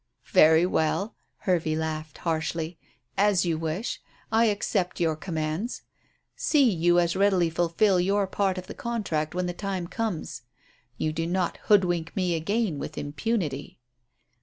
"Very 0.33 0.65
well." 0.65 1.15
Hervey 1.41 1.75
laughed 1.75 2.17
harshly. 2.17 2.79
"As 3.17 3.45
you 3.45 3.59
wish. 3.59 4.01
I 4.31 4.45
accept 4.45 4.99
your 4.99 5.15
commands. 5.15 5.83
See 6.35 6.67
you 6.71 6.97
as 6.97 7.15
readily 7.15 7.51
fulfil 7.51 7.99
your 7.99 8.25
part 8.25 8.57
of 8.57 8.65
the 8.65 8.73
contract 8.73 9.35
when 9.35 9.45
the 9.45 9.53
time 9.53 9.85
comes. 9.87 10.41
You 10.97 11.13
do 11.13 11.27
not 11.27 11.57
hoodwink 11.65 12.15
me 12.15 12.33
again 12.33 12.79
with 12.79 12.97
impunity." 12.97 13.77